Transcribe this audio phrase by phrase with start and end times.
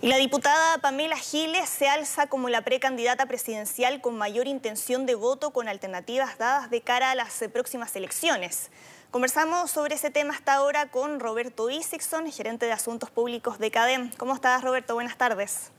[0.00, 5.16] Y la diputada Pamela Giles se alza como la precandidata presidencial con mayor intención de
[5.16, 8.70] voto con alternativas dadas de cara a las próximas elecciones.
[9.10, 14.12] Conversamos sobre ese tema hasta ahora con Roberto Isixson, gerente de Asuntos Públicos de CADEM.
[14.16, 14.94] ¿Cómo estás, Roberto?
[14.94, 15.72] Buenas tardes.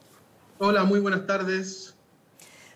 [0.57, 1.95] Hola, muy buenas tardes.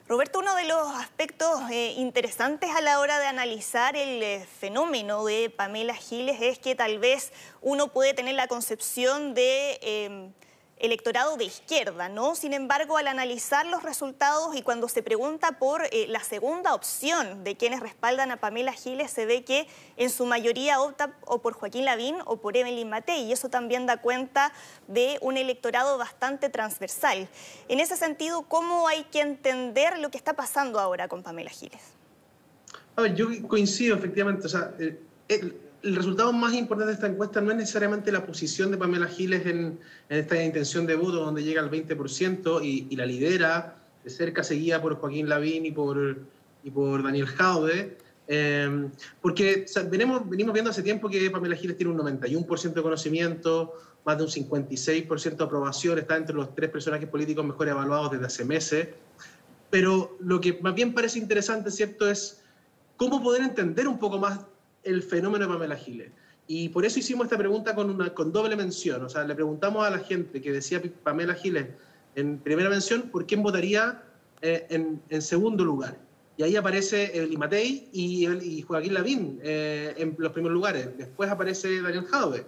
[0.07, 5.25] Roberto, uno de los aspectos eh, interesantes a la hora de analizar el eh, fenómeno
[5.25, 9.77] de Pamela Giles es que tal vez uno puede tener la concepción de...
[9.81, 10.31] Eh,
[10.77, 12.35] electorado de izquierda, ¿no?
[12.35, 17.43] Sin embargo, al analizar los resultados y cuando se pregunta por eh, la segunda opción
[17.43, 21.53] de quienes respaldan a Pamela Giles, se ve que en su mayoría opta o por
[21.53, 24.51] Joaquín Lavín o por Evelyn Matei, y eso también da cuenta
[24.87, 27.29] de un electorado bastante transversal.
[27.67, 31.81] En ese sentido, ¿cómo hay que entender lo que está pasando ahora con Pamela Giles?
[32.95, 34.73] A ver, yo coincido efectivamente, o sea,
[35.27, 39.45] el resultado más importante de esta encuesta no es necesariamente la posición de Pamela Giles
[39.45, 44.81] en, esta intención de voto, donde llega al 20% y, la lidera de cerca, seguida
[44.81, 46.17] por Joaquín Lavín y por,
[46.63, 47.97] y por Daniel Jaude.
[48.27, 48.89] Eh,
[49.21, 53.73] porque venimos, venimos viendo hace tiempo que Pamela Giles tiene un 91% de conocimiento,
[54.05, 58.25] más de un 56% de aprobación, está entre los tres personajes políticos mejor evaluados desde
[58.25, 58.87] hace meses.
[59.69, 62.41] Pero lo que más bien parece interesante, ¿cierto?, es
[62.95, 64.39] cómo poder entender un poco más
[64.83, 66.11] el fenómeno de Pamela Giles.
[66.47, 69.03] Y por eso hicimos esta pregunta con, una, con doble mención.
[69.03, 71.67] O sea, le preguntamos a la gente que decía Pamela Giles
[72.15, 74.03] en primera mención por quién votaría
[74.41, 74.67] eh,
[75.09, 75.97] en, segundo lugar.
[76.35, 80.89] Y ahí aparece el Imatei y, Joaquín Lavín eh, en los primeros lugares.
[80.97, 82.45] Después aparece Daniel Jadwe.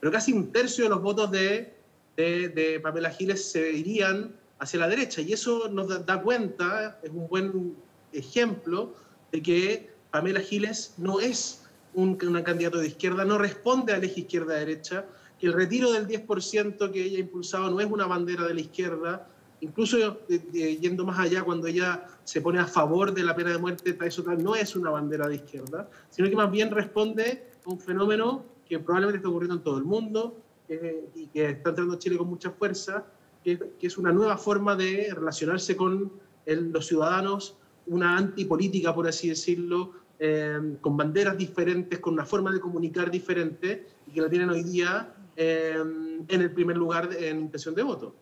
[0.00, 5.20] Pero casi un tercio de los votos de, Pamela Giles se irían hacia la derecha.
[5.20, 7.76] Y eso nos da cuenta, es un buen
[8.12, 8.94] ejemplo
[9.30, 11.65] de que Pamela Giles no es
[11.96, 15.06] un, candidato de izquierda, no responde al eje izquierda-derecha,
[15.38, 18.60] que el retiro del 10% que ella ha impulsado no es una bandera de la
[18.60, 19.28] izquierda,
[19.60, 23.50] incluso eh, eh, yendo más allá, cuando ella se pone a favor de la pena
[23.50, 27.70] de muerte, eso no es una bandera de izquierda, sino que más bien responde a
[27.70, 30.36] un fenómeno que probablemente está ocurriendo en todo el mundo
[31.14, 33.06] y que está entrando a Chile con mucha fuerza,
[33.44, 36.10] que, es una nueva forma de relacionarse con
[36.44, 42.60] los ciudadanos, una antipolítica, por así decirlo, eh, con banderas diferentes, con una forma de
[42.60, 45.76] comunicar diferente y que la tienen hoy día eh,
[46.28, 48.14] en el primer lugar en intención de voto.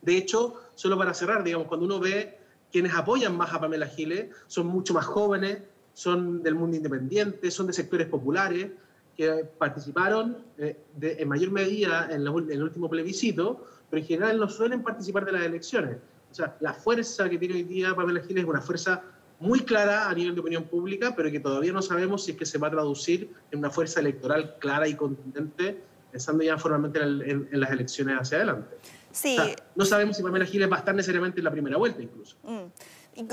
[0.00, 2.38] De hecho, solo para cerrar, digamos, cuando uno ve
[2.72, 7.66] quienes apoyan más a Pamela Giles, son mucho más jóvenes, son del mundo independiente, son
[7.66, 8.70] de sectores populares,
[9.16, 14.48] que participaron eh, en mayor medida en, en, el último plebiscito, pero en general no
[14.48, 15.96] suelen participar de las elecciones.
[16.30, 19.02] O sea, la fuerza que tiene hoy día Pamela Giles es una fuerza
[19.38, 22.46] muy clara a nivel de opinión pública, pero que todavía no sabemos si es que
[22.46, 25.80] se va a traducir en una fuerza electoral clara y contundente,
[26.10, 28.76] pensando ya formalmente en, las elecciones hacia adelante.
[29.12, 29.38] Sí.
[29.74, 32.36] no sabemos si Pamela Giles va a estar necesariamente en la primera vuelta incluso.
[32.42, 32.66] Mm.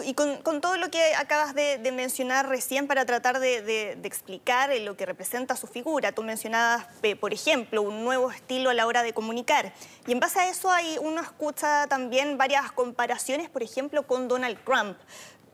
[0.06, 5.06] Y, con, todo lo que acabas de, mencionar recién para tratar de, explicar lo que
[5.06, 6.86] representa su figura, tú mencionabas,
[7.20, 9.74] por ejemplo, un nuevo estilo a la hora de comunicar.
[10.08, 14.58] Y en base a eso hay, uno escucha también varias comparaciones, por ejemplo, con Donald
[14.64, 14.98] Trump.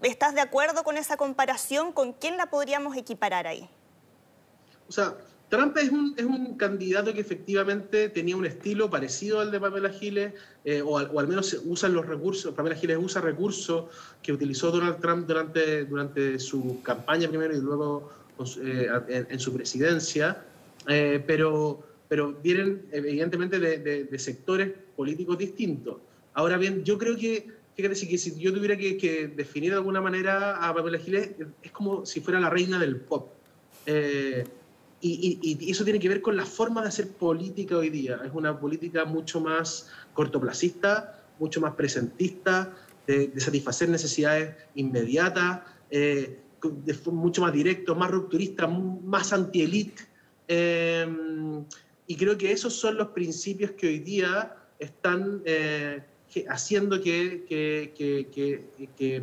[0.01, 1.91] ¿Estás de acuerdo con esa comparación?
[1.91, 3.69] ¿Con quién la podríamos equiparar ahí?
[4.87, 5.15] O sea,
[5.49, 9.89] Trump es un, es un candidato que efectivamente tenía un estilo parecido al de Pamela
[9.89, 10.33] Giles,
[10.63, 13.85] eh, o, al, menos usa los recursos, Pamela Giles usa recursos
[14.21, 19.53] que utilizó Donald Trump durante, durante su campaña primero y luego pues, eh, en, su
[19.53, 20.45] presidencia,
[20.87, 25.97] eh, pero, pero vienen evidentemente de sectores políticos distintos.
[26.33, 30.01] Ahora bien, yo creo que fíjate, si, que si yo tuviera que, definir de alguna
[30.01, 31.29] manera a Pamela Giles,
[31.63, 33.31] es como si fuera la reina del pop.
[33.85, 34.43] Eh,
[35.01, 38.19] y, eso tiene que ver con la forma de hacer política hoy día.
[38.25, 42.75] Es una política mucho más cortoplacista, mucho más presentista,
[43.07, 46.37] de, satisfacer necesidades inmediatas, eh,
[47.05, 50.03] mucho más directo, más rupturista, más anti-elite.
[50.49, 51.07] Eh,
[52.07, 55.41] y creo que esos son los principios que hoy día están
[56.49, 57.45] haciendo que,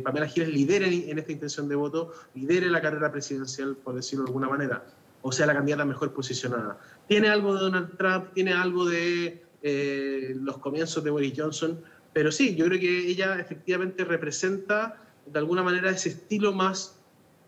[0.03, 4.29] Pamela Giles lidere en esta intención de voto, lidere la carrera presidencial, por decirlo de
[4.29, 4.85] alguna manera,
[5.21, 6.79] o sea, la candidata mejor posicionada.
[7.07, 11.81] Tiene algo de Donald Trump, tiene algo de eh, los comienzos de Boris Johnson,
[12.13, 16.99] pero sí, yo creo que ella efectivamente representa de alguna manera ese estilo más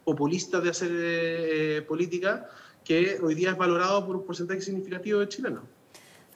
[0.03, 2.49] populista de hacer eh, política
[2.83, 5.63] que hoy día es valorado por un porcentaje significativo de chilenos.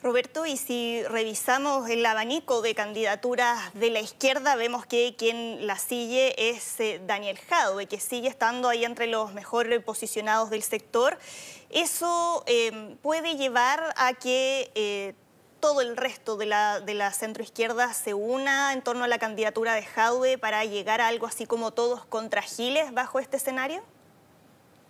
[0.04, 5.78] Roberto, y si revisamos el abanico de candidaturas de la izquierda, vemos que quien la
[5.78, 11.18] sigue es eh, Daniel Jadwe, que sigue estando ahí entre los mejor posicionados del sector.
[11.70, 14.70] Eso em, puede llevar a que...
[14.74, 15.14] Eh,
[15.60, 19.72] todo el resto de la, de la centroizquierda se una en torno a la candidatura
[19.72, 23.82] de Jaude para llegar a algo así como todos contra Giles bajo este escenario?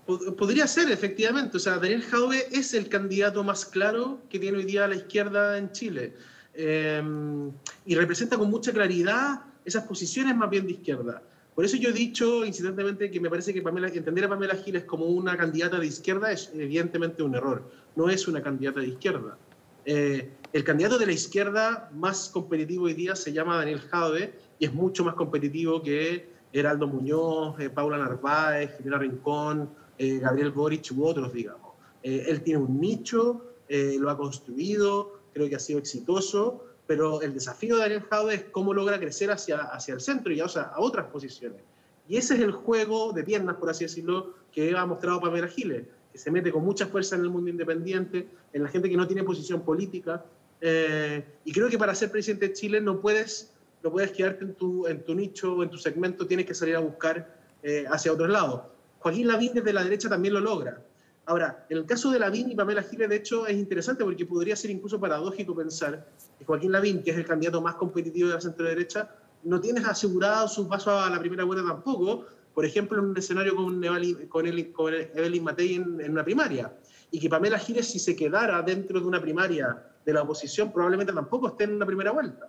[0.06, 1.56] Podría ser, efectivamente.
[1.56, 5.56] O sea, Daniel Jaude es el candidato más claro que tiene hoy día la izquierda
[5.56, 6.14] en Chile.
[6.52, 7.50] Em,
[7.86, 11.22] y representa con mucha claridad esas posiciones más bien de izquierda.
[11.54, 15.06] Por eso yo he dicho incidentalmente que me parece que entender a Pamela Giles como
[15.06, 17.70] una candidata de izquierda es evidentemente un error.
[17.96, 19.38] No es una candidata de izquierda.
[19.84, 24.66] Eh, el candidato de la izquierda más competitivo hoy día se llama Daniel Jaude y
[24.66, 30.90] es mucho más competitivo que Heraldo Muñoz, eh, Paula Narváez, General Rincón, eh, Gabriel Boric
[30.96, 31.72] u otros, digamos.
[32.02, 37.76] él tiene un nicho, lo ha construido, creo que ha sido exitoso pero el desafío
[37.76, 41.06] de Daniel Jaude es cómo logra crecer hacia, hacia el centro y a, a otras
[41.06, 41.60] posiciones.
[42.08, 45.84] Y ese es el juego de piernas, por así decirlo, que ha mostrado Pamela Giles,
[46.12, 49.06] que se mete con mucha fuerza en el mundo independiente, en la gente que no
[49.06, 50.24] tiene posición política.
[50.60, 53.52] Eh, y creo que para ser presidente de Chile no puedes,
[53.82, 56.76] no puedes quedarte en tu, en tu nicho o en tu segmento, tienes que salir
[56.76, 58.73] a buscar eh, hacia otro lado.
[59.04, 60.82] Joaquín Lavín desde la derecha también lo logra.
[61.26, 64.56] Ahora, en el caso de Lavín y Pamela Giles, de hecho, es interesante porque podría
[64.56, 66.08] ser incluso paradójico pensar
[66.38, 69.10] que Joaquín Lavín, que es el candidato más competitivo de la centro-derecha,
[69.42, 72.24] no tienes asegurado su paso a la primera vuelta tampoco,
[72.54, 76.72] por ejemplo, en un escenario con, Evelyn, con, Evelyn Matei en, una primaria.
[77.10, 81.12] Y que Pamela Giles, si se quedara dentro de una primaria de la oposición, probablemente
[81.12, 82.48] tampoco esté en una primera vuelta.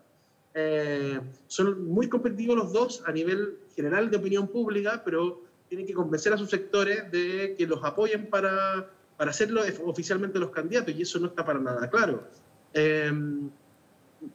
[0.54, 5.44] Eh, son muy competitivos los dos a nivel general de opinión pública, pero
[5.76, 10.52] tienen que convencer a sus sectores de que los apoyen para, para hacerlo oficialmente los
[10.52, 12.30] candidatos, y eso no está para nada claro.
[12.74, 13.50] Em,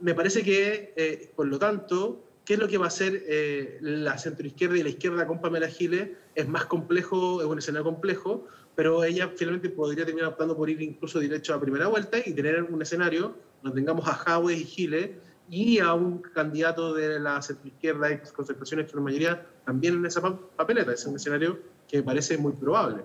[0.00, 3.78] me parece que, eh, por lo tanto, ¿qué es lo que va a hacer eh,
[3.80, 6.10] la centroizquierda y la izquierda con Pamela Giles?
[6.34, 8.46] Es más complejo, es un escenario complejo,
[8.76, 12.62] pero ella finalmente podría terminar optando por ir incluso directo a primera vuelta y tener
[12.62, 15.10] un escenario donde tengamos a Jaue y Giles
[15.50, 20.92] y a un candidato de la centroizquierda y concentración la mayoría también en esa papeleta.
[20.92, 21.58] Es un escenario
[21.88, 23.04] que me parece muy probable.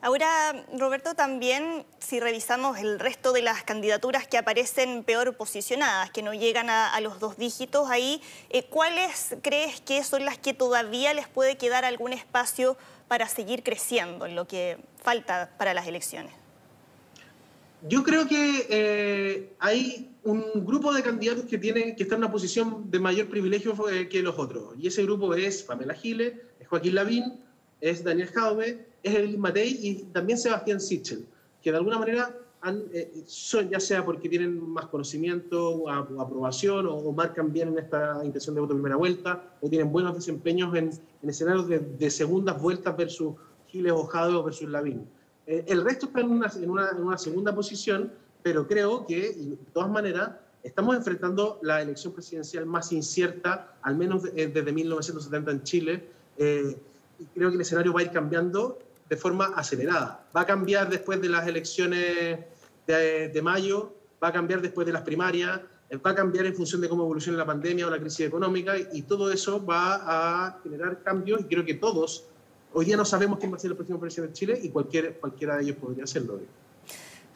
[0.00, 6.22] Ahora, Roberto, también si revisamos el resto de las candidaturas que aparecen peor posicionadas, que
[6.22, 11.12] no llegan a, los dos dígitos ahí, eh, ¿cuáles crees que son las que todavía
[11.14, 12.76] les puede quedar algún espacio
[13.08, 16.32] para seguir creciendo en lo que falta para las elecciones?
[17.86, 22.32] Yo creo que eh, hay un grupo de candidatos que tienen que están en una
[22.32, 24.74] posición de mayor privilegio eh, que los otros.
[24.78, 27.40] Y ese grupo es Pamela Giles, es Joaquín Lavín,
[27.80, 31.24] es Daniel Jaume, es el Matei y también Sebastián Sichel,
[31.62, 36.86] que de alguna manera han, eh, son, ya sea porque tienen más conocimiento o, aprobación
[36.88, 40.90] o, marcan bien en esta intención de voto primera vuelta o tienen buenos desempeños en,
[41.22, 43.34] escenarios de, segundas vueltas versus
[43.68, 45.06] Giles o Jaume versus Lavín.
[45.48, 46.30] Eh, el resto está en
[46.70, 48.12] una, segunda posición,
[48.42, 54.24] pero creo que, de todas maneras, estamos enfrentando la elección presidencial más incierta, al menos
[54.36, 56.04] eh, desde 1970 en Chile,
[56.36, 56.76] eh,
[57.18, 58.78] y creo que el escenario va a ir cambiando
[59.08, 60.22] de forma acelerada.
[60.36, 62.40] Va a cambiar después de las elecciones
[62.86, 65.62] de, mayo, va a cambiar después de las primarias,
[66.04, 69.02] va a cambiar en función de cómo evolucione la pandemia o la crisis económica, y
[69.02, 72.27] todo eso va a generar cambios, y creo que todos
[72.72, 75.18] Hoy día no sabemos quién va a ser el próximo presidente de Chile y cualquier,
[75.18, 76.40] cualquiera de ellos podría serlo.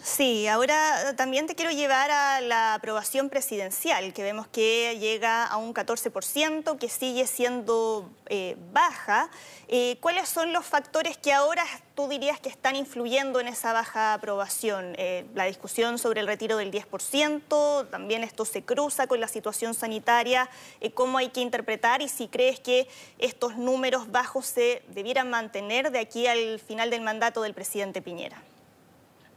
[0.04, 5.56] Sí, ahora también te quiero llevar a la aprobación presidencial, que vemos que llega a
[5.58, 9.31] un 14%, que sigue siendo eh, baja.
[9.69, 14.15] Eh, ¿Cuáles son los factores que ahora tú dirías que están influyendo en esa baja
[14.15, 14.96] aprobación?
[14.98, 19.72] Eh, la discusión sobre el retiro del 10%, también esto se cruza con la situación
[19.72, 20.50] sanitaria,
[20.94, 22.88] ¿cómo hay que interpretar y si crees que
[23.19, 28.43] estos números bajos se debieran mantener de aquí al final del mandato del presidente Piñera?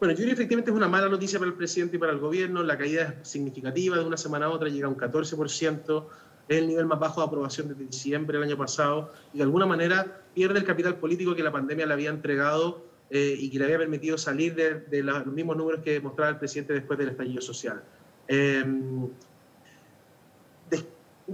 [0.05, 2.19] Bueno, yo creo que efectivamente es una mala noticia para el presidente y para el
[2.19, 2.61] gobierno.
[2.61, 6.05] La caída es significativa, de una semana a otra llega a un 14%,
[6.47, 9.65] es el nivel más bajo de aprobación desde diciembre del año pasado y de alguna
[9.65, 13.65] manera pierde el capital político que la pandemia le había entregado eh, y que le
[13.65, 17.81] había permitido salir de, los mismos números que mostraba el presidente después del estallido social.
[18.27, 18.63] Eh,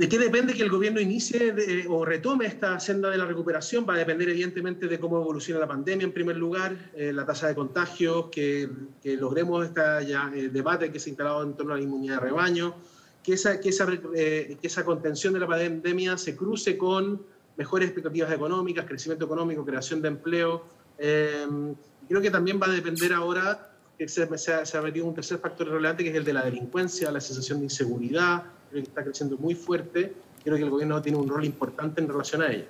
[0.02, 1.54] ¿De qué depende que el gobierno inicie
[1.88, 3.86] o retome esta senda de la recuperación?
[3.88, 7.50] Va a depender evidentemente de cómo evoluciona la pandemia en primer lugar, eh, la tasa
[7.50, 8.68] de contagios, que,
[9.04, 12.22] logremos este ya, eh, debate que se ha instalado en torno a la inmunidad de
[12.22, 12.74] rebaño,
[13.22, 17.22] que esa, que, esa, eh, que esa contención de la pandemia se cruce con
[17.56, 20.66] mejores expectativas económicas, crecimiento económico, creación de empleo.
[20.98, 25.38] creo que también va a depender ahora que se, se, se ha metido un tercer
[25.38, 29.04] factor relevante, que es el de la delincuencia, la sensación de inseguridad, creo que está
[29.04, 30.14] creciendo muy fuerte,
[30.44, 32.66] creo que el gobierno tiene un rol importante en relación a ella.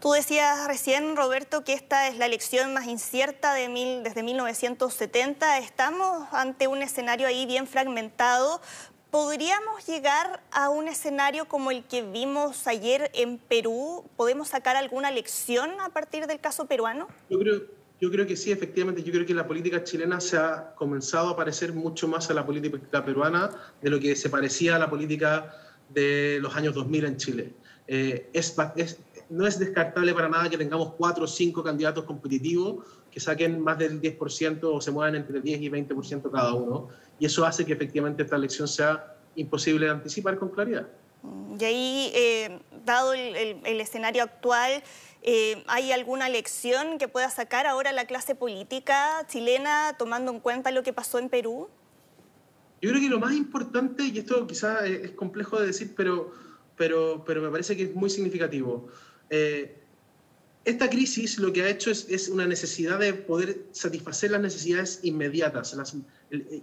[0.00, 5.58] Tú decías recién, Roberto, que esta es la elección más incierta de mil, desde 1970.
[5.58, 8.60] Estamos ante un escenario ahí bien fragmentado.
[9.10, 14.04] ¿Podríamos llegar a un escenario como el que vimos ayer en Perú?
[14.16, 17.08] ¿Podemos sacar alguna lección a partir del caso peruano?
[17.30, 17.62] Yo creo,
[18.04, 19.02] yo creo que sí, efectivamente.
[19.02, 22.44] Yo creo que la política chilena se ha comenzado a parecer mucho más a la
[22.44, 25.54] política peruana de lo que se parecía a la política
[25.88, 27.54] de los años 2000 en Chile.
[27.88, 28.56] Eh, es,
[29.30, 33.78] no es descartable para nada que tengamos cuatro o cinco candidatos competitivos que saquen más
[33.78, 36.88] del 10% o se muevan entre 10 y 20% cada uno.
[37.18, 40.86] Y eso hace que efectivamente esta elección sea imposible de anticipar con claridad.
[41.58, 44.82] Y ahí, eh, dado el, escenario actual,
[45.26, 50.70] eh, ¿hay alguna lección que pueda sacar ahora la clase política chilena tomando en cuenta
[50.70, 51.68] lo que pasó en Perú?
[52.82, 56.30] Yo creo que lo más importante, y esto quizás es complejo de decir, pero,
[56.76, 58.88] pero, pero me parece que es muy significativo.
[59.30, 59.80] Eh,
[60.66, 65.74] esta crisis lo que ha hecho es, una necesidad de poder satisfacer las necesidades inmediatas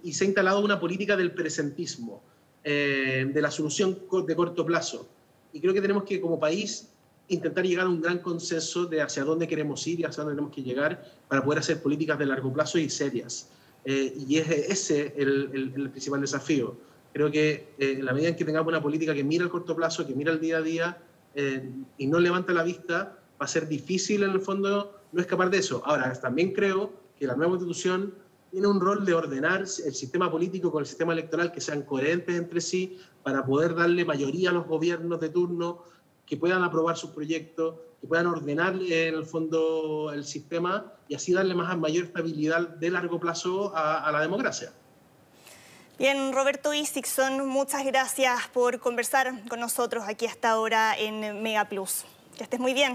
[0.04, 2.22] y se ha instalado una política del presentismo,
[2.64, 5.10] eh, de la solución de corto plazo.
[5.52, 6.92] Y creo que tenemos que como país
[7.34, 10.56] intentar llegar a un gran consenso de hacia dónde queremos ir y hacia dónde tenemos
[10.56, 13.50] que llegar para poder hacer políticas de largo plazo y serias.
[13.86, 16.76] Eh, y es ese el, el, principal desafío.
[17.14, 20.06] Creo que en la medida en que tengamos una política que mira al corto plazo,
[20.06, 20.98] que mira el día a día,
[21.34, 25.50] eh, y no levanta la vista, va a ser difícil en el fondo no escapar
[25.50, 25.82] de eso.
[25.86, 28.14] Ahora, también creo que la nueva constitución
[28.50, 32.36] tiene un rol de ordenar el sistema político con el sistema electoral, que sean coherentes
[32.36, 35.84] entre sí, para poder darle mayoría a los gobiernos de turno,
[36.32, 41.34] que puedan aprobar sus proyectos, que puedan ordenar en el fondo el sistema y así
[41.34, 44.72] darle más mayor estabilidad de largo plazo a, a la democracia.
[46.00, 52.06] Bien, Roberto Isixson, muchas gracias por conversar con nosotros aquí hasta ahora en Mega Plus.
[52.38, 52.90] Que estés muy bien.